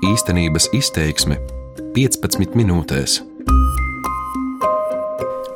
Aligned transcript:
Īstenības 0.00 0.70
izteiksme 0.72 1.34
15 1.92 2.54
minūtēs. 2.56 3.18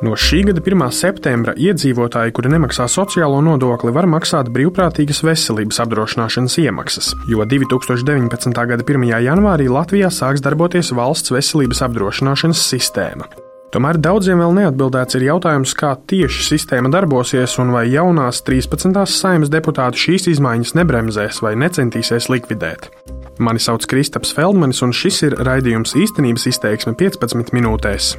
No 0.05 0.13
šī 0.13 0.43
gada 0.45 0.61
1. 0.61 0.83
septembra 0.93 1.55
iedzīvotāji, 1.57 2.35
kuri 2.37 2.51
nemaksā 2.53 2.85
sociālo 2.85 3.39
nodokli, 3.41 3.89
var 3.95 4.05
maksāt 4.05 4.51
brīvprātīgas 4.53 5.23
veselības 5.25 5.81
apdrošināšanas 5.81 6.59
iemaksas, 6.61 7.09
jo 7.25 7.41
2019. 7.41 8.53
gada 8.53 8.85
1. 8.85 9.07
janvārī 9.25 9.65
Latvijā 9.65 10.13
sāks 10.13 10.45
darboties 10.45 10.93
valsts 10.93 11.33
veselības 11.33 11.81
apdrošināšanas 11.89 12.61
sistēma. 12.69 13.25
Tomēr 13.73 13.97
daudziem 13.97 14.45
vēl 14.45 14.53
neatbildēts 14.61 15.17
ir 15.17 15.25
jautājums, 15.31 15.73
kā 15.73 15.95
tieši 16.05 16.51
sistēma 16.51 16.93
darbosies 16.93 17.57
un 17.65 17.73
vai 17.73 17.87
jaunās 17.89 18.45
13. 18.45 18.93
saimas 19.09 19.49
deputāti 19.49 20.05
šīs 20.05 20.29
izmaiņas 20.37 20.77
nebremzēs 20.77 21.41
vai 21.41 21.57
necentīsies 21.65 22.29
likvidēt. 22.29 22.91
Mani 23.39 23.59
sauc 23.59 23.83
Kristaps 23.91 24.31
Feldmanis, 24.31 24.79
un 24.85 24.93
šis 24.95 25.17
ir 25.27 25.33
raidījums 25.43 25.91
īstenības 25.99 26.45
izteiksme 26.53 26.93
15 26.95 27.51
minūtēs. 27.55 28.13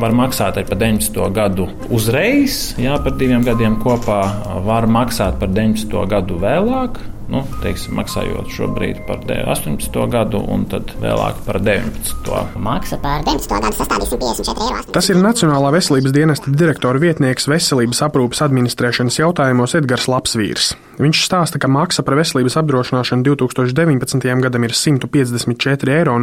Var 0.00 0.16
maksāt 0.16 0.58
par 0.68 0.76
19. 0.80 1.16
gadu 1.36 1.68
uzreiz, 1.92 2.74
jā, 2.80 2.98
par 3.04 3.16
diviem 3.20 3.44
gadiem 3.44 3.78
kopā. 3.80 4.20
Var 4.64 4.88
maksāt 4.92 5.40
par 5.40 5.48
19. 5.52 6.04
gadu 6.08 6.36
vēlāk, 6.40 7.00
nu, 7.32 7.42
teiksim, 7.64 7.96
maksājot 7.96 8.52
šobrīd 8.52 9.00
par 9.08 9.24
18. 9.24 10.04
gadu 10.12 10.40
un 10.52 10.68
tad 10.68 10.92
vēlāk 11.00 11.40
par 11.48 11.60
19. 11.64 12.60
Maksa 12.60 13.00
par 13.00 13.24
19. 13.24 13.56
gadu 13.56 13.80
sastādīs 13.80 14.12
154 14.12 14.68
eiro. 14.68 14.84
Tas 14.92 15.08
ir 15.12 15.20
Nacionālā 15.20 15.72
veselības 15.76 16.16
dienesta 16.16 16.52
direktora 16.52 17.00
vietnieks 17.00 17.48
veselības 17.48 18.04
aprūpas 18.08 18.44
administrēšanas 18.50 19.20
jautājumos 19.20 19.76
Edgars 19.80 20.08
Lapsvīrs. 20.12 20.74
Viņš 21.00 21.22
stāsta, 21.24 21.56
ka 21.56 21.68
maksa 21.72 22.02
par 22.04 22.12
veselības 22.18 22.58
apdrošināšanu 22.60 23.24
2019. 23.24 24.26
gadam 24.44 24.66
ir 24.66 24.74
154,80 24.76 25.88
eiro. 25.96 26.16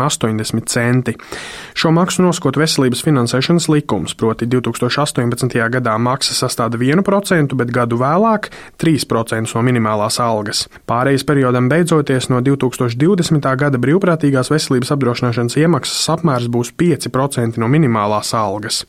Šo 1.77 1.91
maksu 1.95 2.21
noskot 2.21 2.59
veselības 2.61 3.01
finansēšanas 3.05 3.67
likums, 3.73 4.13
proti 4.13 4.45
2018. 4.45 5.57
gadā 5.73 5.97
maksa 5.97 6.37
sastāda 6.37 6.77
1%, 6.77 7.57
bet 7.57 7.73
gadu 7.73 7.97
vēlāk 7.97 8.51
3% 8.77 9.55
no 9.55 9.65
minimālās 9.65 10.19
algas. 10.21 10.67
Pārējais 10.85 11.25
periodam 11.25 11.69
beidzoties 11.73 12.29
no 12.29 12.43
2020. 12.45 13.49
gada 13.57 13.81
brīvprātīgās 13.81 14.53
veselības 14.53 14.93
apdrošināšanas 14.93 15.57
iemaksas 15.57 16.09
apmērs 16.13 16.51
būs 16.53 16.69
5% 16.77 17.57
no 17.57 17.67
minimālās 17.71 18.35
algas. 18.37 18.85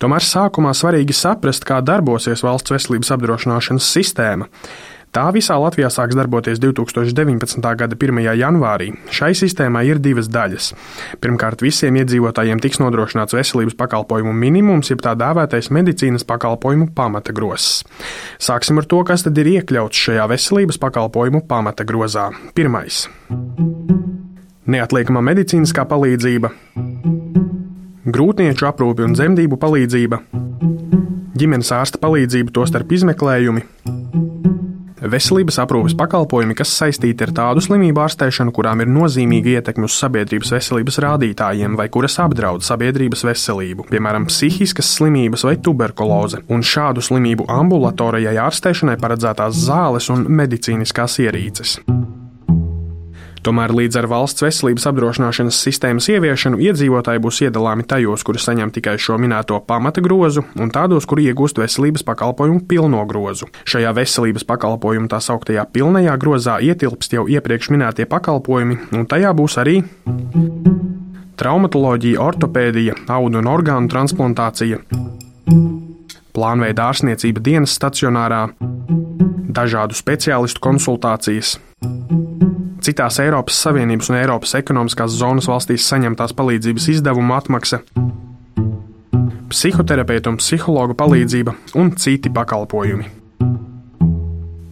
Tomēr 0.00 0.24
sākumā 0.24 0.72
svarīgi 0.72 1.12
saprast, 1.12 1.68
kā 1.68 1.82
darbosies 1.84 2.44
valsts 2.46 2.72
veselības 2.72 3.12
apdrošināšanas 3.18 3.96
sistēma. 3.98 4.48
Tā 5.08 5.24
visā 5.32 5.56
Latvijā 5.56 5.88
sāks 5.88 6.16
darboties 6.18 6.60
2019. 6.60 7.64
gada 7.80 7.96
1. 7.96 8.18
janvārī. 8.36 8.90
Šai 9.14 9.30
sistēmai 9.38 9.86
ir 9.88 10.00
divas 10.04 10.28
daļas. 10.28 10.72
Pirmkārt, 11.22 11.64
visiem 11.64 11.96
iedzīvotājiem 12.02 12.60
tiks 12.60 12.80
nodrošināts 12.82 13.36
veselības 13.36 13.76
pakalpojumu 13.78 14.34
minimums, 14.36 14.92
jeb 14.92 15.00
tā 15.04 15.14
dēvētais 15.18 15.70
medicīnas 15.72 16.26
pakalpojumu 16.28 16.90
pamata 16.96 17.32
grozs. 17.32 17.86
Sāksim 18.36 18.82
ar 18.82 18.88
to, 18.90 19.00
kas 19.08 19.24
tad 19.24 19.40
ir 19.40 19.48
iekļauts 19.54 20.04
šajā 20.08 20.28
veselības 20.34 20.80
pakalpojumu 20.82 21.46
pamata 21.48 21.88
grozā. 21.88 22.28
Pirmais- 22.54 23.06
neatliekamā 24.74 25.24
medicīniskā 25.24 25.88
palīdzība, 25.88 26.52
grūtnieču 28.12 28.68
aprūpi 28.68 29.08
un 29.08 29.16
dzemdību 29.16 29.56
palīdzība, 29.56 30.20
ģimenes 31.38 31.72
ārsta 31.72 32.00
palīdzība, 32.02 32.52
tostarp 32.52 32.92
izmeklējumi 32.92 33.64
Veselības 34.98 35.60
aprūpes 35.62 35.94
pakalpojumi, 35.98 36.56
kas 36.58 36.72
saistīti 36.80 37.26
ar 37.26 37.32
tādu 37.36 37.62
slimību 37.62 38.02
ārstēšanu, 38.02 38.54
kurām 38.54 38.82
ir 38.82 38.90
nozīmīga 38.90 39.58
ietekme 39.58 39.86
uz 39.86 39.94
sabiedrības 40.00 40.50
veselības 40.56 40.98
rādītājiem 41.04 41.78
vai 41.78 41.86
kuras 41.94 42.18
apdraud 42.24 42.66
sabiedrības 42.66 43.22
veselību, 43.28 43.86
piemēram, 43.92 44.26
psihiskas 44.30 44.90
slimības 44.98 45.46
vai 45.46 45.56
tuberkuloze, 45.62 46.42
un 46.50 46.66
šādu 46.66 47.04
slimību 47.04 47.46
ambulatorajai 47.60 48.38
ārstēšanai 48.48 48.98
paredzētās 48.98 49.66
zāles 49.68 50.10
un 50.14 50.26
medicīniskās 50.40 51.20
ierīces. 51.22 51.78
Tomēr 53.46 53.72
līdz 53.74 54.00
ar 54.00 54.08
valsts 54.10 54.42
veselības 54.42 54.86
apdrošināšanas 54.90 55.58
sistēmas 55.62 56.08
ieviešanu 56.10 56.58
iedzīvotāji 56.64 57.22
būs 57.22 57.40
iedalāmi 57.46 57.86
tajos, 57.88 58.24
kuri 58.26 58.42
saņem 58.42 58.72
tikai 58.74 58.96
šo 59.00 59.18
minēto 59.20 59.60
pamata 59.66 60.02
grozu, 60.04 60.44
un 60.58 60.72
tādos, 60.74 61.06
kuri 61.08 61.28
iegūst 61.30 61.60
veselības 61.62 62.04
pakalpojumu 62.08 62.64
pilno 62.70 63.04
grozu. 63.08 63.50
Šajā 63.68 63.94
veselības 63.96 64.46
pakalpojumu 64.48 65.10
tā 65.12 65.20
sauktajā 65.22 65.68
pilnajā 65.74 66.16
grozā 66.20 66.58
ietilpst 66.64 67.14
jau 67.14 67.28
iepriekš 67.30 67.70
minētie 67.74 68.08
pakalpojumi, 68.10 68.80
un 68.98 69.06
tajā 69.10 69.34
būs 69.38 69.58
arī 69.62 69.78
traumatoloģija, 71.38 72.18
ortopēdija, 72.18 72.96
audu 73.14 73.38
un 73.38 73.50
orgānu 73.50 73.90
transplantācija, 73.92 74.80
plānveida 76.34 76.90
ārstniecība 76.90 77.44
dienas 77.46 77.78
stacionārā, 77.78 78.48
dažādu 79.58 79.96
speciālistu 79.98 80.62
konsultācijas 80.66 81.56
citās 82.84 83.18
Eiropas 83.22 83.58
Savienības 83.66 84.10
un 84.12 84.18
Eiropas 84.20 84.54
ekonomiskās 84.58 85.16
zonas 85.18 85.48
valstīs 85.50 85.86
saņemtās 85.90 86.34
palīdzības 86.38 86.88
izdevumu 86.94 87.36
atmaksa, 87.36 87.82
psihoterapeitu 89.48 90.34
un 90.34 90.42
psihologu 90.42 90.98
palīdzība 90.98 91.56
un 91.80 91.94
citi 91.96 92.30
pakalpojumi. 92.32 93.17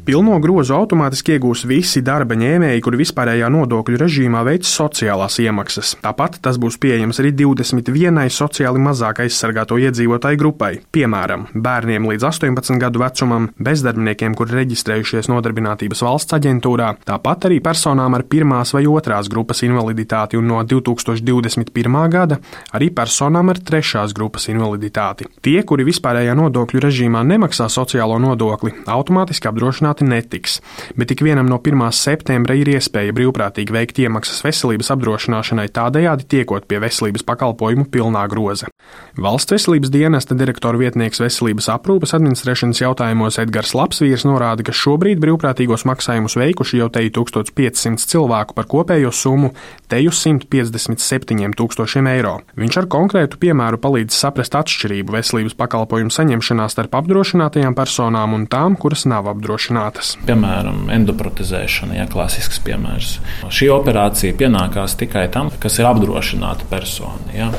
Pilno 0.06 0.36
grozu 0.38 0.70
automātiski 0.76 1.32
iegūs 1.34 1.64
visi 1.66 1.98
darba 2.06 2.36
ņēmēji, 2.38 2.78
kuri 2.86 3.00
vispārējā 3.00 3.48
nodokļu 3.50 3.98
režīmā 3.98 4.44
veic 4.46 4.62
sociālās 4.70 5.40
iemaksas. 5.42 5.96
Tāpat 5.98 6.36
tas 6.44 6.60
būs 6.62 6.76
pieejams 6.78 7.18
arī 7.18 7.32
21 7.34 8.30
sociāli 8.30 8.78
mazāk 8.84 9.24
aizsargāto 9.24 9.74
iedzīvotāju 9.82 10.38
grupai, 10.38 10.68
piemēram, 10.94 11.48
bērniem 11.58 12.06
līdz 12.06 12.26
18 12.28 12.78
gadu 12.84 13.02
vecumam, 13.02 13.48
bezdarbniekiem, 13.58 14.36
kuri 14.38 14.60
reģistrējušies 14.60 15.26
Nodarbinātības 15.32 16.04
valsts 16.06 16.38
aģentūrā, 16.38 16.92
tāpat 17.10 17.48
arī 17.50 17.58
personām 17.66 18.14
ar 18.14 18.28
pirmās 18.30 18.76
vai 18.78 18.84
otrās 18.86 19.26
grupas 19.26 19.64
invaliditāti 19.66 20.38
un 20.38 20.46
no 20.52 20.62
2021. 20.62 21.98
gada 22.14 22.38
arī 22.78 22.92
personām 22.94 23.50
ar 23.50 23.58
trešās 23.58 24.14
grupas 24.14 24.46
invaliditāti. 24.54 25.26
Tie, 25.42 25.58
kuri 25.66 25.90
vispārējā 25.90 26.38
nodokļu 26.38 26.86
režīmā 26.86 27.26
nemaksā 27.26 27.66
sociālo 27.66 28.22
nodokli, 28.22 28.70
automātiski 28.86 29.50
apdrošināti 29.50 29.95
apdrošināti 29.96 30.04
netiks, 30.04 30.60
bet 30.96 31.10
ik 31.10 31.22
vienam 31.22 31.46
no 31.48 31.58
1. 31.58 31.92
septembra 31.92 32.54
ir 32.54 32.68
iespēja 32.68 33.12
brīvprātīgi 33.12 33.72
veikt 33.72 33.98
iemaksas 33.98 34.44
veselības 34.44 34.90
apdrošināšanai, 34.92 35.68
tādējādi 35.72 36.26
tiekot 36.28 36.66
pie 36.68 36.78
veselības 36.80 37.24
pakalpojumu 37.24 37.86
pilnā 37.90 38.26
groza. 38.28 38.68
Valsts 39.16 39.52
veselības 39.52 39.90
dienesta 39.90 40.34
direktora 40.34 40.78
vietnieks 40.78 41.20
veselības 41.20 41.68
aprūpes 41.72 42.14
administrēšanas 42.14 42.82
jautājumos 42.82 43.38
Edgars 43.38 43.74
Lapsvīrs 43.74 44.26
norāda, 44.26 44.62
ka 44.62 44.72
šobrīd 44.72 45.20
brīvprātīgos 45.22 45.86
maksājumus 45.88 46.36
veikuši 46.36 46.80
jau 46.82 46.90
teju 46.92 47.12
1500 47.22 48.06
cilvēku 48.06 48.54
par 48.56 48.68
kopējo 48.68 49.12
summu 49.12 49.52
teju 49.88 50.12
157 50.12 51.56
tūkstošiem 51.56 52.10
eiro. 52.10 52.40
Viņš 52.58 52.80
ar 52.82 52.90
konkrētu 52.90 53.40
piemēru 53.40 53.80
palīdz 53.80 54.16
saprast 54.16 54.56
atšķirību 54.58 55.16
veselības 55.16 55.56
pakalpojumu 55.58 56.12
saņemšanā 56.12 56.68
starp 56.72 56.98
apdrošinātajām 57.00 57.76
personām 57.78 58.34
un 58.36 58.46
tām, 58.50 58.76
kuras 58.80 59.06
nav 59.08 59.30
apdrošinātas 59.30 59.85
apdrošinātas. 59.86 60.16
Piemēram, 60.26 60.88
endoprotezēšana, 60.90 61.96
ja 62.00 62.06
klasisks 62.10 62.60
piemērs. 62.64 63.18
Šī 63.50 63.70
operācija 63.70 64.36
pienākās 64.36 64.96
tikai 64.98 65.28
tam, 65.30 65.50
kas 65.60 65.78
ir 65.78 65.86
apdrošināta 65.86 66.66
persona. 66.70 67.32
Ja. 67.34 67.50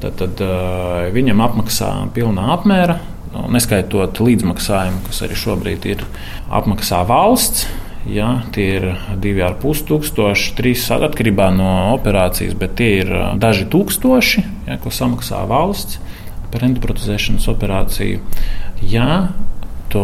Tad, 0.00 0.20
tad 0.20 0.42
viņam 1.12 1.40
apmaksā 1.42 1.90
pilnā 2.14 2.52
apmēra, 2.54 3.00
nu, 3.32 3.48
neskaitot 3.50 4.20
līdzmaksājumu, 4.22 5.02
kas 5.08 5.22
arī 5.26 5.38
šobrīd 5.38 5.88
ir 5.90 6.04
apmaksā 6.50 7.02
valsts. 7.08 7.66
Ja, 8.08 8.44
tie 8.54 8.64
ir 8.78 8.84
2,5 9.20 9.82
tūkstoši, 9.88 10.52
3 10.56 11.02
atkarībā 11.10 11.50
no 11.52 11.72
operācijas, 11.96 12.54
bet 12.56 12.78
tie 12.78 13.02
ir 13.02 13.10
daži 13.36 13.66
tūkstoši, 13.68 14.44
ja, 14.68 14.78
ko 14.80 14.92
samaksā 14.94 15.42
valsts 15.50 15.98
par 16.48 16.64
endoprotezēšanas 16.64 17.50
operāciju. 17.52 18.22
Ja 18.88 19.34
to 19.92 20.02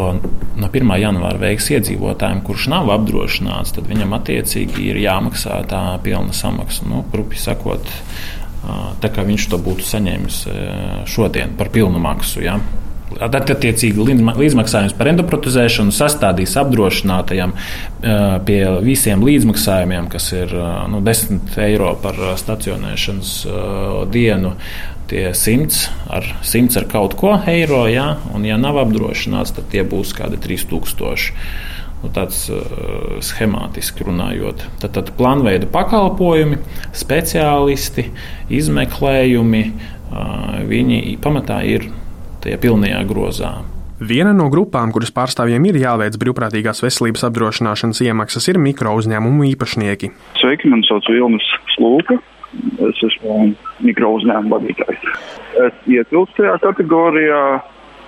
no 0.56 0.68
1. 0.70 0.94
janvāra 1.00 1.40
veiks 1.40 1.70
iedzīvotājiem, 1.74 2.40
kurš 2.46 2.68
nav 2.72 2.92
apdrošināts, 2.94 3.74
tad 3.76 3.90
viņam 3.90 4.14
attiecīgi 4.16 4.88
ir 4.92 5.02
jāmaksā 5.02 5.60
tā 5.70 5.82
pilna 6.04 6.32
samaksa. 6.36 6.86
Nu, 6.88 7.02
Grupi 7.12 7.40
sakot, 7.40 7.90
tā 9.02 9.10
kā 9.12 9.26
viņš 9.26 9.50
to 9.52 9.60
būtu 9.60 9.84
saņēmis 9.88 10.40
šodien 11.10 11.52
par 11.58 11.68
pilnu 11.74 12.00
maksu. 12.02 12.40
Ja. 12.46 12.56
Attiecīgi 13.14 14.00
līdzmaksājums 14.00 14.96
par 14.98 15.10
endoprotezēšanu 15.12 15.92
sastādīs 15.94 16.56
apdrošinātajam 16.58 17.52
pie 18.48 18.62
visiem 18.82 19.22
līdzmaksājumiem, 19.22 20.08
kas 20.10 20.32
ir 20.34 20.54
nu, 20.90 21.02
10 21.04 21.60
eiro 21.62 21.92
par 22.02 22.18
stacionēšanas 22.40 23.36
dienu 24.10 24.56
tie 25.14 25.30
100 25.30 26.10
ar, 26.10 26.26
100 26.42 26.80
ar 26.80 26.88
kaut 26.90 27.14
ko 27.18 27.36
eiro, 27.50 27.84
ja, 27.90 28.16
un 28.34 28.46
ja 28.46 28.58
nav 28.60 28.80
apdrošināts, 28.82 29.54
tad 29.54 29.70
tie 29.70 29.86
būs 29.86 30.14
kādi 30.16 30.40
3000. 30.42 31.30
nu, 32.02 32.10
tāds 32.12 32.48
uh, 32.52 33.20
schemātiski 33.24 34.04
runājot. 34.04 34.66
Tad, 34.82 34.90
tad 34.98 35.12
plānveida 35.16 35.70
pakalpojumi, 35.72 36.58
speciālisti, 36.92 38.10
izmeklējumi, 38.52 39.62
uh, 39.70 40.58
viņi 40.68 41.16
pamatā 41.24 41.62
ir 41.64 41.88
tajā 42.44 42.58
pilnajā 42.60 43.00
grozā. 43.08 43.54
Viena 44.04 44.34
no 44.36 44.50
grupām, 44.52 44.90
kuras 44.92 45.14
pārstāvjiem 45.14 45.70
ir 45.70 45.78
jāveic 45.80 46.18
brīvprātīgās 46.20 46.82
veselības 46.82 47.22
apdrošināšanas 47.30 48.02
iemaksas, 48.04 48.50
ir 48.50 48.58
mikro 48.60 48.92
uzņēmumu 48.98 49.46
īpašnieki. 49.54 50.10
Sveiki, 50.42 50.68
man 50.68 50.82
sauc 50.90 51.06
Vilnis 51.08 51.46
Slūka. 51.76 52.18
Es 52.84 53.02
esmu 53.08 53.52
mikro 53.84 54.14
uzņēmumu 54.18 54.56
vadītājs. 54.56 55.04
Es 55.66 55.84
ietilpstu 55.90 56.42
tajā 56.42 56.56
kategorijā, 56.64 57.42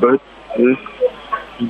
bet 0.02 0.58
es 0.60 0.88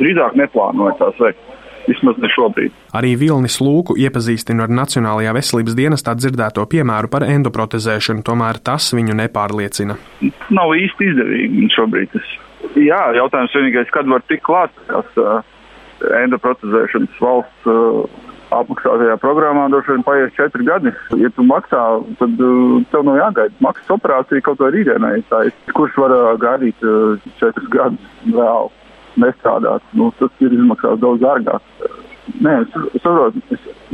drīzāk 0.01 0.39
neplānoju 0.41 0.97
tās 1.01 1.21
veikt. 1.23 1.43
Vismaz 1.87 2.17
ne 2.19 2.27
šobrīd. 2.35 2.73
Arī 2.99 3.13
Vilnis 3.15 3.61
Lūku 3.63 3.95
iepazīstina 4.03 4.65
ar 4.65 4.73
Nacionālajā 4.75 5.37
veselības 5.37 5.77
dienestā 5.79 6.17
dzirdēto 6.19 6.65
piemēru 6.67 7.11
par 7.13 7.23
endoprotezēšanu, 7.29 8.25
tomēr 8.27 8.59
tas 8.67 8.89
viņu 8.97 9.15
nepārliecina. 9.21 9.95
Nav 10.51 10.75
īsti 10.75 11.13
izdevīgi 11.13 11.69
šobrīd. 11.77 12.17
Jā, 12.83 12.99
jautājums 13.15 13.55
vienīgais, 13.55 13.93
kad 13.95 14.11
var 14.11 14.25
tikt 14.27 14.43
klāt 14.49 14.75
tās 14.91 15.21
uh, 15.23 15.39
endoprotezēšanas 16.25 17.23
valsts 17.23 17.71
uh, 17.71 18.26
apmaksātajā 18.55 19.17
programmā, 19.23 19.67
droši 19.73 19.95
vien 19.95 20.05
paies 20.07 20.35
četri 20.37 20.67
gadi. 20.67 20.93
Ja 21.21 21.31
tu 21.35 21.45
maksā, 21.47 21.83
tad 22.21 22.43
uh, 22.43 22.79
tev 22.93 23.07
nav 23.09 23.21
jāgaida 23.21 23.65
maksas 23.65 23.95
operācija 23.97 24.45
kaut 24.47 24.63
vai 24.63 24.73
rītdienai. 24.75 25.15
Kurš 25.77 25.99
var 26.03 26.15
uh, 26.15 26.33
gaidīt 26.41 26.87
uh, 26.87 27.31
četrus 27.41 27.71
gadus 27.73 28.11
vēl 28.27 28.71
nestrādāt? 29.23 29.87
Nu, 29.99 30.13
tas 30.21 30.45
ir 30.45 30.55
izmaksās 30.55 31.01
daudz 31.03 31.25
dārgāk. 31.25 31.73
Nē, 32.43 32.57
es, 32.65 32.73
saprotu, 33.01 33.41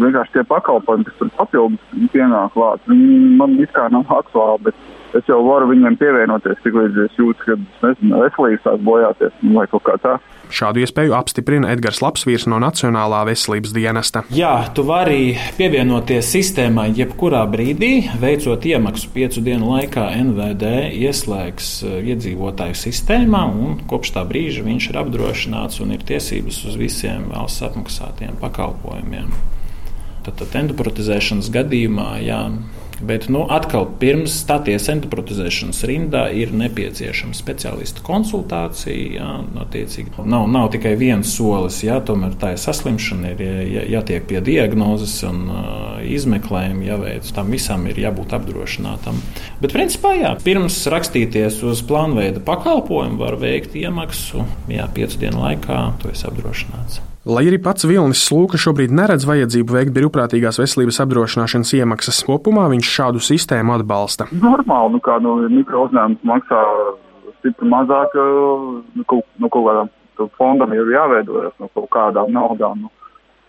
vienkārši 0.00 0.38
tie 0.38 0.44
pakalpojumi, 0.48 1.06
kas 1.08 1.20
tur 1.20 1.30
papildus 1.36 2.10
pienāk 2.14 2.54
klāt, 2.56 2.84
viņi 2.90 3.36
man 3.38 3.56
it 3.62 3.72
kā 3.76 3.88
nav 3.92 4.08
aktuāli, 4.20 4.70
bet 4.70 5.18
es 5.18 5.28
jau 5.28 5.40
varu 5.44 5.68
viņiem 5.72 5.96
pievienoties, 6.00 6.60
tik 6.64 6.76
līdz 6.76 7.02
es 7.06 7.18
jūtu, 7.20 7.44
ka 7.44 7.56
nezinu, 7.84 8.22
veselības 8.24 8.64
tās 8.66 8.86
bojāties 8.86 9.42
nu, 9.42 9.56
vai 9.58 9.66
kaut 9.70 9.84
kā 9.88 9.98
tā. 10.02 10.16
Šādu 10.52 10.82
iespēju 10.82 11.14
apstiprina 11.16 11.70
Edgars 11.72 12.02
Lapsvīrs 12.04 12.44
no 12.50 12.58
Nacionālā 12.60 13.22
veselības 13.30 13.72
dienesta. 13.72 14.20
Jā, 14.36 14.52
tu 14.76 14.84
vari 14.84 15.32
pievienoties 15.56 16.28
sistēmai 16.34 16.90
jebkurā 16.98 17.40
brīdī, 17.48 17.92
veicot 18.20 18.66
iemaksu 18.68 19.08
piecu 19.14 19.44
dienu 19.44 19.72
laikā. 19.72 20.10
NVD 20.26 20.74
ieslēgs 21.06 21.72
eh, 21.88 21.96
iedzīvotāju 22.12 22.76
sistēmā, 22.82 23.46
un 23.48 23.80
kopš 23.88 24.12
tā 24.18 24.26
brīža 24.28 24.66
viņš 24.68 24.90
ir 24.92 25.00
apdrošināts 25.06 25.80
un 25.84 25.96
ir 25.96 26.04
tiesības 26.12 26.60
uz 26.68 26.76
visiem 26.80 27.30
valsts 27.32 27.64
apmaksātiem 27.70 28.36
pakalpojumiem. 28.42 29.32
Tad, 30.22 30.36
tad 30.38 30.54
endoprotezēšanas 30.60 31.48
gadījumā, 31.54 32.08
jā, 32.22 32.38
Bet 33.02 33.26
nu, 33.32 33.42
atkal, 33.50 33.88
pirms 33.98 34.34
stāties 34.44 34.86
endoprotezēšanas 34.92 35.82
rindā, 35.88 36.26
ir 36.30 36.52
nepieciešama 36.54 37.34
speciālista 37.34 38.04
konsultācija. 38.06 38.90
Jā, 39.12 39.28
attiecīgi. 39.64 40.14
nav, 40.24 40.46
nav 40.52 40.70
tikai 40.74 40.94
viens 41.00 41.32
solis, 41.34 41.80
jā, 41.82 41.98
tomēr 42.06 42.36
tā 42.38 42.52
ir 42.54 42.62
saslimšana, 42.62 43.34
ir 43.34 43.42
jā, 43.42 43.84
jātiek 43.96 44.26
pie 44.30 44.40
diagnozes 44.44 45.16
un 45.26 45.44
uh, 45.50 46.00
izmeklējuma 46.06 46.86
jāveic. 46.86 47.30
Tam 47.34 47.50
visam 47.52 47.86
ir 47.90 47.98
jābūt 48.04 48.36
apdrošinātam. 48.38 49.18
Bet, 49.62 49.74
principā, 49.74 50.14
jā, 50.18 50.34
pirms 50.44 50.78
rakstīties 50.92 51.62
uz 51.66 51.82
plānveida 51.88 52.42
pakalpojumu, 52.46 53.18
var 53.22 53.38
veikt 53.42 53.74
iemaksu. 53.78 54.46
Jā, 54.70 54.86
piecu 54.94 55.24
dienu 55.24 55.42
laikā 55.42 55.88
to 56.02 56.12
es 56.14 56.22
apdrošināts. 56.28 57.02
Lai 57.22 57.44
arī 57.46 57.60
pats 57.62 57.84
Vilnis 57.86 58.18
Slūka 58.26 58.58
šobrīd 58.58 58.90
neredz 58.90 59.22
vajadzību 59.28 59.76
veikt 59.76 59.92
brīvprātīgās 59.94 60.56
veselības 60.58 60.96
apdrošināšanas 61.04 61.70
iemaksas, 61.78 62.18
kopumā 62.26 62.64
viņš 62.72 62.91
šādu 62.92 63.22
sistēmu 63.22 63.76
atbalsta. 63.78 64.28
Normāli, 64.32 64.96
nu 64.96 65.02
kā 65.04 65.18
nu, 65.22 65.36
mikro 65.52 65.86
uzņēmums 65.88 66.26
maksā 66.28 66.60
stipri 67.40 67.68
mazāk, 67.68 68.16
nu, 68.94 69.04
kaut, 69.10 69.26
nu, 69.38 69.48
kaut 69.48 69.68
kādam 69.68 69.92
fondam 70.38 70.74
ir 70.76 70.90
jāveidojas 70.92 71.54
no 71.60 71.70
kaut 71.74 71.90
kādām 71.94 72.32
naudām. 72.34 72.84
Nu, 72.86 72.92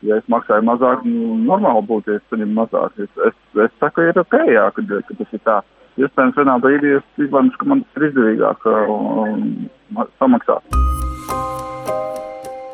ja 0.07 0.17
es 0.19 0.29
maksāju 0.31 0.65
mazāk, 0.67 1.03
nu, 1.07 1.37
normāli 1.47 1.85
būtu, 1.89 2.15
ja 2.15 2.21
es 2.21 2.31
saņemu 2.31 2.57
mazāk. 2.61 3.03
Es, 3.05 3.11
es, 3.29 3.37
es 3.67 3.75
saku, 3.83 4.07
ir 4.09 4.19
ok, 4.23 4.39
jā, 4.51 4.69
kad, 4.77 4.95
kad 5.09 5.21
tas 5.21 5.37
ir 5.37 5.43
tā. 5.47 5.59
Iespējams, 6.01 6.39
vienā 6.39 6.57
brīdī 6.61 6.95
es 6.97 7.21
izlemšu, 7.21 7.59
ka 7.61 7.69
man 7.69 7.83
ir 7.85 8.07
izdevīgāk 8.09 8.65
um, 8.71 9.69
samaksāt. 10.17 10.82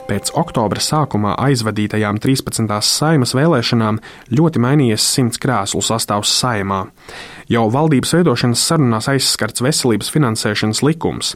Pēc 0.09 0.31
oktobra 0.33 0.81
sākumā 0.81 1.35
aizvadītajām 1.37 2.17
13. 2.17 2.65
saimas 2.81 3.35
vēlēšanām 3.37 3.99
ļoti 4.33 4.61
mainījies 4.63 5.03
simts 5.05 5.37
krēslu 5.37 5.83
sastāvs 5.85 6.31
saimā. 6.33 6.79
Jau 7.53 7.67
valdības 7.69 8.15
veidošanas 8.17 8.63
sarunās 8.71 9.05
aizskarts 9.11 9.61
veselības 9.61 10.09
finansēšanas 10.09 10.81
likums. 10.87 11.35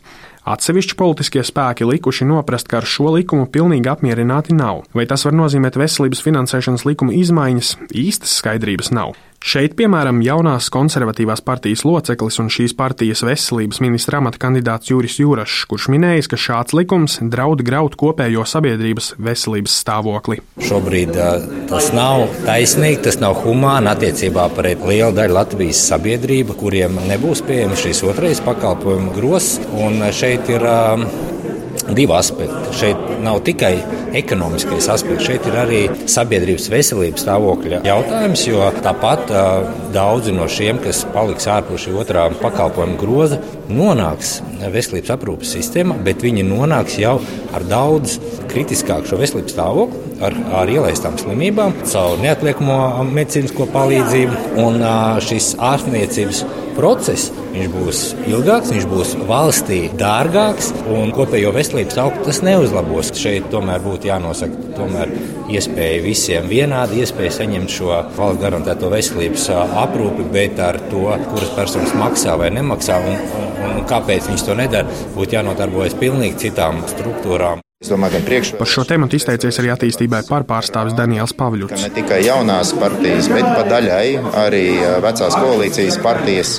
Atsevišķi 0.49 0.97
politiskie 0.97 1.43
spēki 1.45 1.85
likuši 1.85 2.25
noprast, 2.25 2.65
ka 2.71 2.81
ar 2.81 2.89
šo 2.89 3.13
likumu 3.13 3.45
pilnīgi 3.53 3.93
apmierināti 3.93 4.57
nav. 4.57 4.87
Vai 4.97 5.05
tas 5.05 5.27
var 5.27 5.37
nozīmēt 5.37 5.77
veselības 5.77 6.25
finansēšanas 6.25 6.87
likuma 6.89 7.13
izmaiņas, 7.21 7.75
īstas 7.93 8.39
skaidrības 8.41 8.89
nav. 8.89 9.13
Šeit, 9.43 9.73
piemēram, 9.75 10.21
jaunās 10.23 10.69
konservatīvās 10.71 11.41
partijas 11.43 11.81
loceklis 11.83 12.39
un 12.39 12.47
šīs 12.53 12.71
partijas 12.79 13.25
veselības 13.27 13.81
ministra 13.83 14.21
amata 14.21 14.39
kandidāts 14.39 14.87
Juris 14.87 15.17
Jūrašs, 15.19 15.65
kurš 15.67 15.89
minējis, 15.91 16.29
ka 16.31 16.39
šāds 16.39 16.71
likums 16.77 17.17
draud 17.19 17.59
graut 17.67 17.97
kopējo 17.99 18.45
sabiedrības 18.47 19.11
veselības 19.19 19.75
stāvokli. 19.83 20.39
Šobrīd 20.63 21.19
tas 21.67 21.89
nav 21.91 22.23
taisnīgi, 22.47 23.01
tas 23.09 23.19
nav 23.19 23.35
humāni 23.43 23.91
attiecībā 23.91 24.47
pret 24.55 24.87
lielu 24.87 25.11
daļu 25.19 25.35
Latvijas 25.35 25.83
sabiedrību, 25.91 26.55
kuriem 26.63 26.95
nebūs 27.11 27.43
pieejams 27.43 27.83
šīs 27.83 28.03
otrais 28.13 28.39
pakalpojumu 28.47 29.11
grozs. 29.19 29.59
Šeit 30.15 30.47
ir 30.55 30.63
divi 31.91 32.13
aspekti. 32.15 32.75
Šeit 32.77 32.99
nav 33.23 33.41
tikai 33.47 33.73
ekonomiskais 34.17 34.87
aspekts, 34.93 35.25
šeit 35.27 35.47
ir 35.49 35.57
arī 35.57 35.81
sabiedrības 36.09 36.69
veselības 36.71 37.25
stāvokļa 37.25 37.81
jautājums, 37.87 38.45
jo 38.47 38.69
tāpat 38.85 39.33
daudzi 39.95 40.35
no 40.35 40.47
šiem, 40.51 40.79
kas 40.83 41.03
paliks 41.13 41.49
ārpus 41.51 41.85
šī 41.85 41.95
otrā 42.03 42.27
pakalpojuma 42.41 42.97
groza, 42.99 43.39
nonāks 43.73 44.37
veselības 44.73 45.13
aprūpes 45.17 45.55
sistēmā, 45.57 45.97
bet 46.05 46.23
viņi 46.23 46.45
nonāks 46.47 46.99
jau 47.01 47.17
ar 47.53 47.65
daudz 47.69 48.19
kritiskāku 48.51 49.09
šo 49.09 49.19
veselības 49.21 49.55
stāvokli, 49.55 50.03
ar, 50.23 50.35
ar 50.61 50.71
ielaistām 50.71 51.17
slimībām, 51.19 51.75
caur 51.89 52.19
neatliekamo 52.21 52.77
medicīnisko 53.09 53.67
palīdzību. 53.73 54.41
Un 54.63 54.83
šis 55.25 55.53
ārstniecības 55.61 56.43
process 56.77 57.31
būs 57.73 58.01
ilgāks, 58.27 58.71
viņš 58.73 58.85
būs 58.89 59.13
valstī 59.29 59.79
dārgāks 59.99 60.71
un 60.89 61.13
kopējo 61.15 61.53
veselības 61.55 61.95
stāvokli 61.95 62.25
tas 62.27 62.41
neuzlabos. 62.45 63.11
Šeit 63.19 63.49
tomēr 63.53 63.83
būtu 63.83 64.09
jānosaka 64.09 64.73
tomēr 64.77 65.13
iespēja 65.53 66.01
visiem 66.03 66.49
vienādi 66.49 67.03
iespēja 67.03 67.37
saņemt 67.39 67.73
šo 67.73 67.91
valsts 68.17 68.41
garantēto 68.41 68.89
veselības 68.93 69.49
aprūpi, 69.83 70.27
bet 70.33 70.61
ar 70.63 70.79
to, 70.89 71.05
kuras 71.29 71.53
personas 71.57 71.93
maksā 71.99 72.37
vai 72.39 72.49
nemaksā 72.55 72.99
un, 73.03 73.19
un, 73.41 73.52
un 73.71 73.83
kāpēc 73.89 74.31
viņš 74.31 74.47
to 74.47 74.57
nedara, 74.59 75.03
būtu 75.17 75.37
jānodarbojas 75.37 75.97
pilnīgi 75.99 76.47
citām 76.47 76.83
struktūrām. 76.91 77.63
Domāju, 77.83 78.21
Par 78.55 78.69
šo 78.69 78.85
tēmu 78.87 79.09
izteicies 79.11 79.57
arī 79.59 79.73
attīstībai 79.73 80.21
par 80.29 80.45
pārstāvis 80.47 80.95
Daniels 80.95 81.33
Pavļuts. 81.35 81.83
Ne 81.83 81.89
tikai 81.91 82.21
jaunās 82.23 82.71
partijas, 82.79 83.27
bet 83.27 83.43
pa 83.43 83.65
daļai 83.67 84.05
arī 84.39 84.63
vecās 85.03 85.35
koalīcijas 85.35 85.99
partijas 86.05 86.53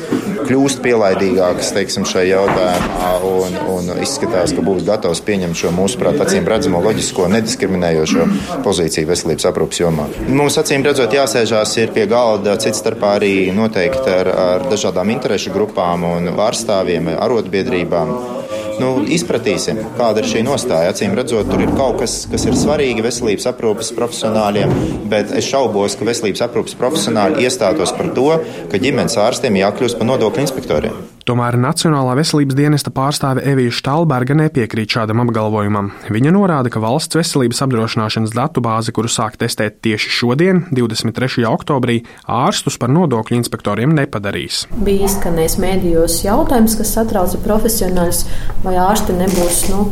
kļūst 0.45 0.83
pielaidīgākas 0.85 1.73
teiksim, 1.77 2.07
šai 2.09 2.27
jautājumā 2.31 3.11
un, 3.29 3.57
un 3.75 3.91
izskatās, 4.05 4.55
ka 4.55 4.65
būs 4.65 4.85
gatavs 4.87 5.23
pieņemt 5.25 5.59
šo 5.59 5.73
mūsuprāt 5.75 6.21
acīm 6.25 6.47
redzamo 6.49 6.83
loģisko 6.85 7.29
nediskriminējošo 7.35 8.29
pozīciju 8.67 9.11
veselības 9.11 9.49
aprūpas 9.51 9.83
jomā. 9.83 10.09
Mums 10.29 10.59
acīm 10.61 10.85
redzot 10.87 11.15
jāsēžās 11.15 11.75
ir 11.83 11.95
pie 11.97 12.07
galda 12.11 12.57
cits 12.63 12.83
starpā 12.85 13.17
arī 13.19 13.35
noteikti 13.57 14.15
ar, 14.21 14.33
ar 14.47 14.69
dažādām 14.71 15.13
interešu 15.17 15.55
grupām 15.55 16.07
un 16.09 16.33
pārstāvjiem, 16.37 17.15
arotbiedrībām 17.17 18.44
nu, 18.83 18.91
izpratīsim, 19.17 19.81
kāda 19.99 20.23
ir 20.23 20.31
šī 20.31 20.45
nostāja. 20.47 20.93
Acīm 20.95 21.17
redzot, 21.19 21.49
tur 21.51 21.65
ir 21.65 21.73
kaut 21.79 22.01
kas, 22.03 22.21
kas 22.31 22.47
ir 22.49 22.59
svarīgi 22.59 23.05
veselības 23.05 23.49
aprūpes 23.53 23.93
profesionāļiem, 23.97 24.77
bet 25.13 25.35
es 25.39 25.49
šaubos, 25.51 25.99
ka 25.99 26.09
veselības 26.09 26.47
aprūpes 26.49 26.79
profesionāļi 26.81 27.45
iestātos 27.47 27.95
par 27.97 28.15
to, 28.17 28.31
ka 28.73 28.81
ģimenes 28.87 29.21
ārstiem 29.29 29.61
jākļūst 29.63 30.01
par 30.01 30.11
nodokļu 30.15 30.49
inspektoriem. 30.49 31.14
Tomēr 31.25 31.57
Nacionālā 31.57 32.19
veselības 32.19 32.57
dienesta 32.59 32.91
pārstāve 32.93 33.41
Evija 33.49 33.73
Štalberga 33.73 34.35
nepiekrīt 34.37 34.93
šādam 34.93 35.23
apgalvojumam. 35.23 35.87
Viņa 36.13 36.33
norāda, 36.37 36.69
ka 36.69 36.83
valsts 36.85 37.17
veselības 37.17 37.63
apdrošināšanas 37.65 38.35
datubāze, 38.37 38.93
kuru 38.93 39.09
sāk 39.09 39.39
testēt 39.41 39.79
tieši 39.87 40.13
šodien, 40.19 40.61
23. 40.77 41.47
oktobrī, 41.49 42.03
ārstus 42.29 42.77
par 42.77 42.93
nodokļu 42.93 43.39
inspektoriem 43.39 43.95
nepadarīs. 43.97 44.67
Bija 44.85 45.09
izskanējis 45.09 45.57
mēdījos 45.65 46.19
jautājums, 46.27 46.77
kas 46.77 46.93
satrauca 46.99 47.41
profesionāļus, 47.47 48.27
vai 48.67 48.77
ārsti 48.85 49.17
nebūs 49.17 49.65
nu, 49.73 49.87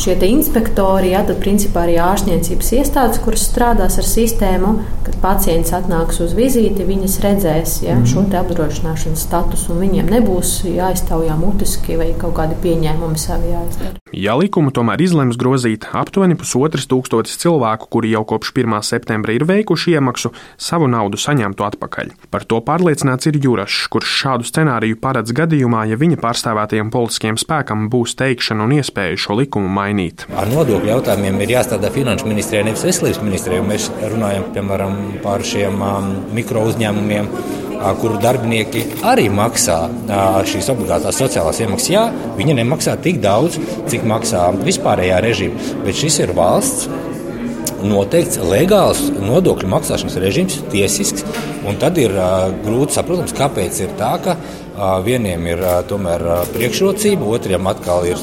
šie 0.00 0.16
inspektori, 0.30 1.12
ja, 1.12 1.20
tad 1.26 1.40
principā 1.42 1.84
arī 1.84 1.98
ārstniecības 2.00 2.72
iestādes, 2.78 3.20
kuras 3.20 3.44
strādās 3.50 3.98
ar 4.00 4.06
sistēmu, 4.06 4.72
kad 5.04 5.16
pacients 5.22 5.74
atnāks 5.76 6.20
uz 6.24 6.32
vizīti, 6.36 6.86
viņas 6.88 7.18
redzēs 7.24 7.74
ja, 7.84 7.94
mm 7.94 8.04
-hmm. 8.04 8.12
šo 8.12 8.24
apdrošināšanas 8.40 9.24
statusu, 9.26 9.72
un 9.74 9.82
viņiem 9.84 10.10
nebūs 10.10 10.54
jāiztaujā 10.76 11.36
mutiski 11.40 11.96
vai 12.00 12.10
kaut 12.18 12.34
kādi 12.38 12.56
pieņēmumi 12.62 13.20
savi 13.20 13.52
jāizdara. 13.52 13.94
Ja 14.16 14.34
likumu 14.38 14.72
tomēr 14.74 15.02
izlems 15.04 15.38
grozīt, 15.40 15.86
aptuveni 15.96 16.36
pusotras 16.38 16.88
tūkstotis 16.90 17.38
cilvēku, 17.42 17.88
kuri 17.94 18.10
jau 18.14 18.24
kopš 18.32 18.52
1. 18.56 18.76
septembra 18.86 19.34
ir 19.36 19.46
veikuši 19.48 19.96
iemaksu, 19.96 20.32
savu 20.58 20.88
naudu 20.90 21.20
saņemtu 21.20 21.66
atpakaļ. 21.68 22.10
Par 22.32 22.46
to 22.48 22.58
pārliecināts 22.66 23.30
ir 23.30 23.38
Jurašs, 23.42 23.86
kurš 23.92 24.16
šādu 24.24 24.48
scenāriju 24.48 24.98
paredz 25.02 25.34
gadījumā, 25.36 25.86
ja 25.90 26.00
viņa 26.00 26.18
pārstāvētajiem 26.22 26.90
politiskiem 26.94 27.38
spēkam 27.40 27.88
būs 27.92 28.16
teikšana 28.18 28.66
un 28.66 28.76
iespēja 28.80 29.18
šo 29.26 29.38
likumu 29.40 29.70
mainīt. 29.70 30.26
Ar 30.34 30.50
nodokļu 30.50 30.94
jautājumiem 30.94 31.40
ir 31.44 31.56
jāstrādā 31.56 31.92
Finanšu 31.94 32.28
ministrijai, 32.30 32.66
nevis 32.68 32.84
Veselības 32.86 33.22
ministrijai. 33.24 33.64
Mēs 33.70 33.90
runājam 34.10 34.50
piemēram 34.54 35.00
par 35.24 35.44
šiem 35.46 35.82
um, 35.82 36.14
mikro 36.34 36.66
uzņēmumiem 36.70 37.30
kuru 38.00 38.18
darbinieki 38.20 38.84
arī 39.08 39.28
maksā 39.32 39.78
šīs 40.50 40.70
obligātās 40.72 41.20
sociālās 41.20 41.60
iemaksas. 41.62 41.92
Jā, 41.92 42.06
viņi 42.38 42.58
nemaksā 42.60 42.96
tik 43.04 43.20
daudz, 43.24 43.58
cik 43.90 44.06
maksā 44.08 44.48
vispārējā 44.60 45.20
režīma, 45.24 45.70
bet 45.86 46.00
šis 46.00 46.20
ir 46.24 46.34
valsts 46.36 46.90
noteikts 47.80 48.40
legāls 48.44 49.06
nodokļu 49.16 49.70
maksāšanas 49.72 50.18
režīms, 50.20 50.58
tiesisks. 50.72 51.24
Tad 51.80 51.96
ir 52.00 52.12
uh, 52.12 52.50
grūti 52.64 52.96
saprotams, 52.98 53.32
kāpēc 53.36 53.78
ir 53.84 53.94
tā, 53.96 54.10
ka 54.24 54.34
uh, 54.36 54.69
vieniem 55.04 55.46
ir 55.50 55.62
tomēr 55.90 56.24
priekšrocība, 56.54 57.26
otriem 57.36 57.66
atkal 57.70 58.06
ir 58.08 58.20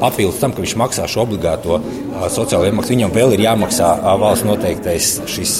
papildus 0.00 0.40
tam, 0.42 0.54
ka 0.54 0.64
viņš 0.64 0.76
maksā 0.80 1.06
šo 1.10 1.24
obligāto 1.26 1.78
sociālo 2.32 2.68
iemaksu. 2.68 2.94
Viņam 2.94 3.14
vēl 3.14 3.36
ir 3.36 3.44
jāmaksā 3.46 3.90
valsts 4.20 4.46
noteiktais 4.48 5.10
šis 5.30 5.56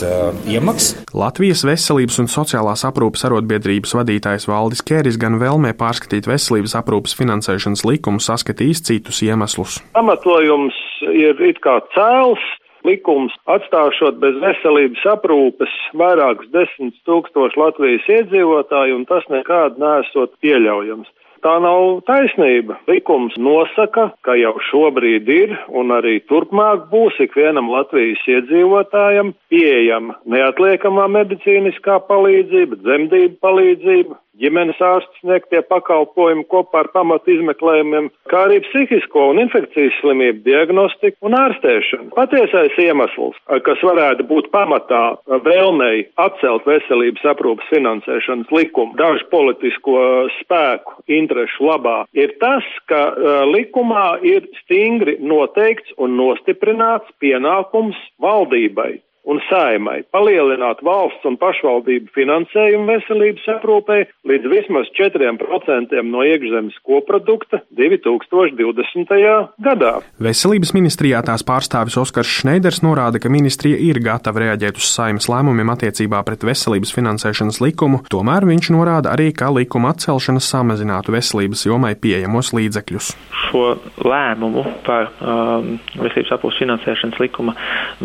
iemaksas. 0.51 0.97
Latvijas 1.17 1.65
veselības 1.67 2.21
un 2.23 2.31
sociālās 2.31 2.85
aprūpes 2.89 3.25
arotbiedrības 3.29 3.97
vadītājs 3.99 4.49
Valdis 4.51 4.85
Kēris 4.87 5.19
gan 5.21 5.39
vēlmē 5.41 5.75
pārskatīt 5.79 6.29
veselības 6.31 6.77
aprūpes 6.81 7.17
finansēšanas 7.19 7.87
likumu 7.89 8.23
saskatījis 8.23 8.85
citus 8.91 9.23
iemeslus. 9.27 9.81
Pamatojums 9.97 10.77
ir 11.11 11.41
it 11.49 11.63
kā 11.65 11.79
cēls, 11.95 12.43
likums 12.87 13.35
atstāšot 13.51 14.21
bez 14.23 14.37
veselības 14.43 15.07
aprūpes 15.15 15.79
vairākus 16.01 16.51
desmit 16.55 16.97
tūkstošu 17.09 17.61
Latvijas 17.61 18.07
iedzīvotāju, 18.19 19.01
un 19.01 19.09
tas 19.09 19.27
nekād 19.33 19.81
nesot 19.83 20.37
pieļaujams. 20.45 21.09
Tā 21.41 21.55
nav 21.65 22.03
taisnība. 22.05 22.77
Likums 22.91 23.37
nosaka, 23.41 24.11
ka 24.27 24.35
jau 24.37 24.53
šobrīd 24.69 25.29
ir 25.33 25.55
un 25.73 25.95
arī 25.97 26.19
turpmāk 26.29 26.91
būs 26.91 27.17
ikvienam 27.25 27.71
Latvijas 27.73 28.21
iedzīvotājam 28.29 29.33
pieejama 29.53 30.19
neatliekamā 30.29 31.07
medicīniskā 31.17 31.97
palīdzība, 32.11 32.83
dzemdību 32.85 33.41
palīdzība, 33.41 34.19
ģimenes 34.41 34.81
ārsts 34.85 35.21
sniegtie 35.23 35.63
pakalpojumi 35.69 36.47
kopā 36.51 36.85
ar 36.85 36.91
pamatu 36.95 37.35
izmeklējumiem, 37.35 38.11
kā 38.31 38.45
arī 38.49 38.61
psihisko 38.67 39.31
un 39.33 39.43
infekcijas 39.45 39.97
slimību 40.01 40.45
diagnostiku 40.47 41.29
un 41.29 41.37
ārstēšanu. 41.39 42.11
Patiesais 42.17 42.79
iemesls, 42.83 43.39
kas 43.67 43.85
varētu 43.87 44.27
būt 44.31 44.51
pamatā 44.55 45.03
vēlmei 45.47 46.07
atcelt 46.21 46.67
veselības 46.69 47.27
aprūpas 47.35 47.69
finansēšanas 47.75 48.53
likumu 48.55 48.97
dažu 49.01 49.27
politisko 49.33 50.01
spēku 50.41 51.05
interešu 51.21 51.69
labā, 51.71 51.99
ir 52.17 52.35
tas, 52.43 52.67
ka 52.91 53.03
uh, 53.11 53.43
likumā 53.51 54.21
ir 54.27 54.49
stingri 54.63 55.19
noteikts 55.21 55.95
un 56.01 56.17
nostiprināts 56.19 57.11
pienākums 57.23 57.99
valdībai 58.23 58.99
un 59.31 59.41
saimai 59.47 60.03
palielināt 60.15 60.83
valsts 60.87 61.27
un 61.29 61.37
pašvaldību 61.41 62.11
finansējumu 62.17 62.89
veselības 62.89 63.47
aprūpē 63.55 63.99
līdz 64.31 64.51
vismaz 64.51 64.91
4% 64.99 66.03
no 66.11 66.25
iekšzemes 66.27 66.79
koprodukta 66.87 67.63
2020. 67.79 69.15
gadā. 69.63 69.93
Veselības 70.23 70.75
ministrijā 70.77 71.23
tās 71.27 71.45
pārstāvis 71.47 71.99
Oskars 72.01 72.33
Šneiders 72.41 72.83
norāda, 72.87 73.21
ka 73.23 73.33
ministrija 73.33 73.79
ir 73.79 74.01
gatava 74.03 74.43
reaģēt 74.45 74.81
uz 74.81 74.91
saimas 74.91 75.31
lēmumiem 75.31 75.71
attiecībā 75.75 76.23
pret 76.27 76.45
veselības 76.47 76.95
finansēšanas 76.97 77.61
likumu, 77.63 78.03
tomēr 78.11 78.49
viņš 78.51 78.73
norāda 78.75 79.15
arī, 79.15 79.31
ka 79.37 79.53
likuma 79.55 79.95
atcelšana 79.95 80.43
samazinātu 80.43 81.15
veselības 81.15 81.67
jomai 81.69 81.95
pieejamos 82.01 82.53
līdzekļus. 82.57 83.13
Šo 83.51 83.65
lēmumu 84.07 84.67
par 84.87 85.11
um, 85.21 85.77
veselības 86.01 86.35
aprūpas 86.37 86.61
finansēšanas 86.63 87.23
likuma 87.23 87.55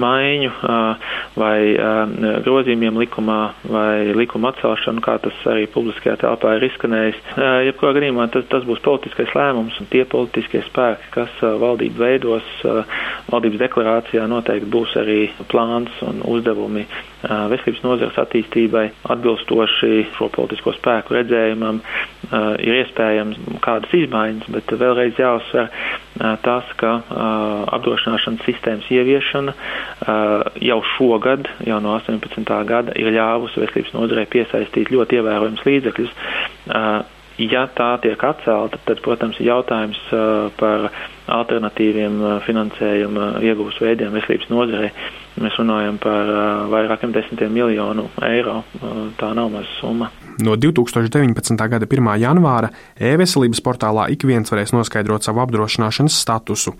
maiņu 0.01 0.51
uh, 0.53 1.13
vai 1.39 1.60
uh, 1.75 2.39
grozījumiem 2.45 3.00
likumā 3.01 3.39
vai 3.72 4.13
likuma 4.17 4.51
atcelšanu, 4.53 5.03
kā 5.05 5.17
tas 5.24 5.41
arī 5.51 5.65
publiskajā 5.74 6.17
telpā 6.24 6.55
ir 6.57 6.67
izskanējis. 6.69 7.22
Uh, 7.36 7.48
jebkurā 7.69 7.95
gadījumā 8.00 8.27
tas, 8.34 8.48
tas 8.51 8.67
būs 8.67 8.84
politiskais 8.86 9.34
lēmums 9.38 9.79
un 9.81 9.89
tie 9.93 10.05
politiskie 10.10 10.63
spēki, 10.69 11.12
kas 11.15 11.36
uh, 11.43 11.55
valdību 11.62 12.01
veidos, 12.05 12.51
valdības 13.31 13.62
deklarācijā 13.65 14.25
noteikti 14.29 14.69
būs 14.72 14.95
arī 15.01 15.19
plāns 15.51 15.91
un 16.05 16.22
uzdevumi 16.36 16.86
veselības 17.25 17.81
nozares 17.86 18.17
attīstībai 18.22 18.84
atbilstoši 19.13 19.91
šo 20.17 20.27
politisko 20.36 20.75
spēku 20.77 21.15
redzējumam. 21.17 21.79
Uh, 22.25 22.55
ir 22.58 22.79
iespējams 22.79 23.38
kādas 23.62 23.91
izmaiņas, 23.94 24.48
bet 24.55 24.72
vēlreiz 24.82 25.20
jāuzsver 25.22 25.67
uh, 25.70 26.32
tas, 26.41 26.70
ka 26.79 26.94
apdrošināšanas 27.75 28.46
sistēmas 28.48 28.88
ieviešana 28.94 29.53
jau 30.63 30.77
šogad, 30.96 31.50
jau 31.67 31.77
no 31.84 31.94
18. 32.00 32.41
gada, 32.70 32.96
ir 32.98 33.12
ļāvusi 33.13 33.62
veselības 33.62 33.94
nozarei 33.96 34.25
piesaistīt 34.32 34.91
ļoti 34.94 35.20
ievērojams 35.20 35.65
līdzekļus. 35.67 36.13
Ja 37.46 37.65
tā 37.75 37.89
tiek 38.03 38.22
atcelta, 38.24 38.79
tad, 38.88 39.01
protams, 39.03 39.39
ir 39.41 39.50
jautājums 39.51 40.00
par 40.60 40.88
alternatīviem 41.36 42.22
finansējuma 42.48 43.32
iegūst 43.44 43.84
veidiem 43.84 44.15
veselības 44.15 44.51
nozarei. 44.53 44.94
Mēs 45.44 45.60
runājam 45.60 46.00
par 46.03 46.32
vairākiem 46.72 47.15
desmitiem 47.17 47.51
miljonu 47.60 48.08
eiro. 48.29 48.62
Tā 49.20 49.34
nav 49.36 49.51
maza 49.58 49.75
summa. 49.82 50.12
No 50.38 50.56
2019. 50.56 51.56
gada 51.70 51.88
1. 51.88 52.10
janvāra 52.20 52.68
e-veselības 53.00 53.62
portālā 53.63 54.10
ik 54.12 54.25
viens 54.27 54.51
varēs 54.51 54.74
noskaidrot 54.75 55.24
savu 55.24 55.39
apdrošināšanas 55.46 56.18
statusu. 56.25 56.74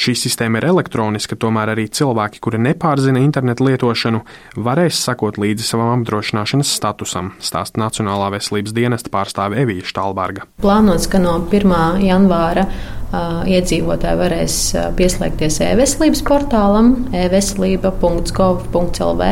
Šī 0.00 0.14
sistēma 0.16 0.62
ir 0.62 0.68
elektroniska, 0.70 1.36
tomēr 1.36 1.74
arī 1.74 1.88
cilvēki, 1.92 2.40
kuri 2.40 2.62
nepārzina 2.64 3.20
internetu 3.20 3.68
lietošanu, 3.68 4.22
varēs 4.56 5.02
sakot 5.04 5.36
līdzi 5.36 5.68
savam 5.74 5.92
apdrošināšanas 5.98 6.72
statusam, 6.72 7.34
stāsta 7.36 7.82
Nacionālā 7.84 8.30
veselības 8.38 8.72
dienesta 8.72 9.12
pārstāve 9.12 9.60
Evija 9.60 9.84
Štalberga. 9.92 10.48
Plānots, 10.64 11.10
ka 11.12 11.20
no 11.20 11.36
1. 11.52 12.00
janvāra 12.06 12.64
iedzīvotāji 13.12 14.16
varēs 14.18 14.74
pieslēgties 14.96 15.60
e-veselības 15.66 16.22
portālam 16.26 16.92
e-veselība.gov.lv 17.12 19.22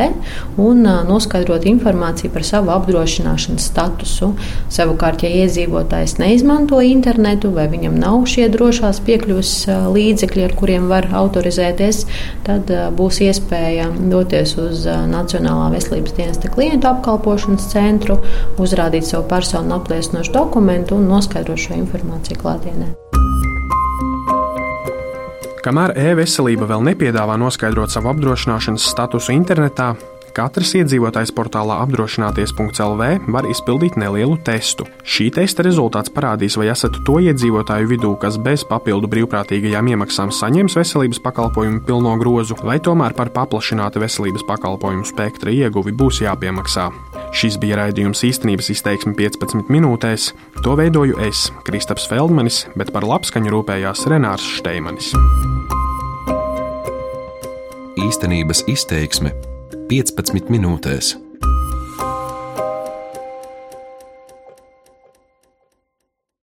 un 0.61 0.83
noskaidrot 1.09 1.65
informāciju 1.71 2.29
par 2.33 2.43
savu 2.45 2.69
apdrošināšanas 2.75 3.65
statusu. 3.71 4.27
Savukārt, 4.71 5.23
ja 5.25 5.29
iedzīvotājs 5.43 6.13
neizmanto 6.21 6.77
internetu 6.85 7.47
vai 7.55 7.67
viņam 7.71 7.95
nav 8.01 8.17
šie 8.29 8.45
drošās 8.53 8.97
piekļuves 9.07 9.51
līdzekļi, 9.95 10.41
ar 10.45 10.53
kuriem 10.59 10.83
var 10.91 11.03
autorizēties, 11.23 11.97
tad 12.47 12.63
būs 12.97 13.15
iespēja 13.25 13.85
doties 14.11 14.49
uz 14.61 14.77
Nacionālā 15.11 15.67
veselības 15.75 16.13
dienesta 16.17 16.47
klientu 16.53 16.85
apkalpošanas 16.91 17.65
centru, 17.73 18.15
uzrādīt 18.61 19.03
savu 19.09 19.23
personu 19.31 19.71
apliecinošu 19.79 20.31
dokumentu 20.35 20.91
un 20.99 21.03
noskaidrot 21.11 21.59
šo 21.61 21.73
informāciju 21.81 22.37
klātienē. 22.41 23.10
Kamēr 25.61 25.91
e-veselība 25.93 26.65
vēl 26.65 26.81
nepiedāvā 26.87 27.35
noskaidrot 27.37 27.93
savu 27.93 28.09
apdrošināšanas 28.09 28.87
statusu 28.95 29.29
internetā, 29.35 29.91
Katrs 30.31 30.69
iedzīvotājs 30.79 31.33
portālā 31.35 31.81
apdrošināties.lv 31.83 33.07
var 33.35 33.47
izpildīt 33.51 33.97
nelielu 33.99 34.37
testu. 34.47 34.85
Šī 35.03 35.27
testa 35.35 35.65
rezultāts 35.67 36.13
parādīs, 36.13 36.55
vai 36.59 36.69
esat 36.71 37.01
to 37.07 37.17
iedzīvotāju 37.19 37.89
vidū, 37.91 38.13
kas 38.21 38.37
bez 38.39 38.63
papildu 38.67 39.09
brīvprātīgajām 39.11 39.91
iemaksām 39.91 40.31
saņems 40.31 40.77
veselības 40.79 41.19
pakalpojumu 41.25 41.83
pilno 41.87 42.15
grozu, 42.21 42.55
vai 42.63 42.79
tomēr 42.79 43.15
par 43.17 43.33
paplašinātu 43.35 44.05
veselības 44.05 44.47
pakalpojumu 44.47 45.03
spektra 45.11 45.51
ieguvi 45.51 45.91
būs 45.99 46.23
jāpiemaksā. 46.23 46.87
Šis 47.35 47.59
bija 47.59 47.81
raidījums 47.83 48.23
īstenības 48.27 48.71
izteiksme 48.71 49.15
15 49.19 49.67
minūtēs. 49.71 50.31
To 50.63 50.79
veidoju 50.79 51.19
es, 51.27 51.49
Kristaps 51.67 52.07
Feldmanis, 52.07 52.63
bet 52.79 52.95
par 52.95 53.07
labskaņu 53.07 53.51
rūpējās 53.51 54.07
Renārs 54.11 54.47
Šteimanis. 54.59 55.11
Īstenības 57.99 58.63
izteiksme 58.71 59.35
15 59.91 60.47
minūtēs. 60.47 61.17